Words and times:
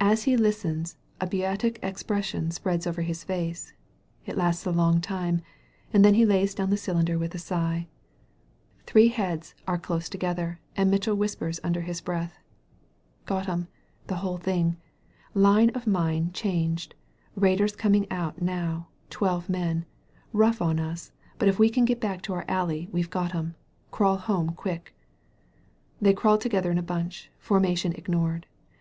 As 0.00 0.24
he 0.24 0.36
listens 0.36 0.96
a 1.20 1.28
beatific 1.28 1.78
ex 1.80 2.02
pression 2.02 2.50
spreads 2.50 2.88
over 2.88 3.02
his 3.02 3.22
face. 3.22 3.72
It 4.26 4.36
lasts 4.36 4.66
a 4.66 4.72
long 4.72 5.00
time, 5.00 5.42
and 5.92 6.04
then 6.04 6.14
he 6.14 6.26
lays 6.26 6.56
down 6.56 6.70
the 6.70 6.76
cylinder 6.76 7.16
with 7.20 7.36
a 7.36 7.38
sigh. 7.38 7.86
The 8.78 8.82
three 8.90 9.08
heads 9.10 9.54
are 9.68 9.78
close 9.78 10.08
together, 10.08 10.58
and 10.76 10.90
Mitchell 10.90 11.14
whispers 11.14 11.60
under 11.62 11.82
his 11.82 12.00
breath: 12.00 12.36
"Got 13.26 13.48
*em— 13.48 13.60
got 13.60 13.68
the 14.08 14.14
whole 14.16 14.38
thing— 14.38 14.76
line 15.50 15.70
of 15.70 15.86
mine 15.86 16.32
changed— 16.32 16.96
^raiders 17.38 17.78
coming 17.78 18.10
out 18.10 18.42
now— 18.42 18.88
^twelve 19.08 19.48
men— 19.48 19.86
rough 20.32 20.60
on 20.60 20.80
us, 20.80 21.12
but 21.38 21.46
if 21.48 21.60
we 21.60 21.70
can 21.70 21.84
get 21.84 22.00
back 22.00 22.22
to 22.22 22.32
our 22.34 22.44
alley 22.48 22.88
we've 22.90 23.08
got 23.08 23.36
'em! 23.36 23.54
Crawl 23.92 24.16
home 24.16 24.50
quick." 24.52 24.96
They 26.00 26.12
crawled 26.12 26.40
together 26.40 26.72
in 26.72 26.78
a 26.78 26.82
bunch, 26.82 27.30
formation 27.38 27.92
ignored. 27.92 28.46